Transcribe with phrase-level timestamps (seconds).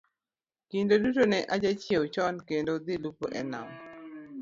[0.69, 3.69] Kinde duto ne ajachiew chon kendo dhi lupo e Nam